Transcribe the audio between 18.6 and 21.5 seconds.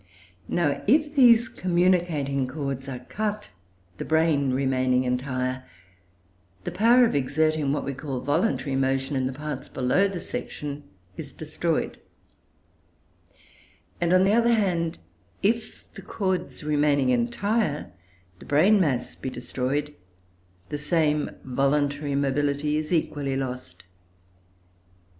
mass be destroyed, the same